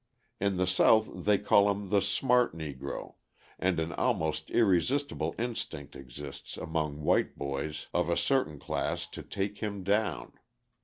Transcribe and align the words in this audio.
In 0.39 0.57
the 0.57 0.65
South 0.65 1.11
they 1.25 1.37
call 1.37 1.69
him 1.69 1.89
the 1.89 2.01
"smart 2.01 2.57
Negro," 2.57 3.17
and 3.59 3.79
an 3.79 3.93
almost 3.93 4.49
irresistible 4.49 5.35
instinct 5.37 5.95
exists 5.95 6.57
among 6.57 7.03
white 7.03 7.37
boys 7.37 7.85
of 7.93 8.09
a 8.09 8.17
certain 8.17 8.57
class 8.57 9.05
to 9.05 9.21
take 9.21 9.59
him 9.59 9.83
down. 9.83 10.31